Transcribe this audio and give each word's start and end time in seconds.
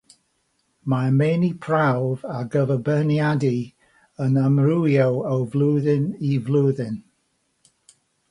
Mae'r 0.93 1.09
meini 1.17 1.49
prawf 1.65 2.23
ar 2.35 2.47
gyfer 2.55 2.79
beirniadu 2.87 3.51
yn 4.27 4.41
amrywio 4.45 5.05
o 5.35 5.37
flwyddyn 5.57 6.09
i 6.31 6.35
flwyddyn. 6.49 6.97